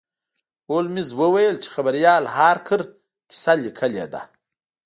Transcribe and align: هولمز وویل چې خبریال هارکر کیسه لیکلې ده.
هولمز 0.69 1.09
وویل 1.21 1.55
چې 1.63 1.69
خبریال 1.75 2.23
هارکر 2.35 2.81
کیسه 3.29 3.53
لیکلې 3.63 4.05
ده. 4.13 4.21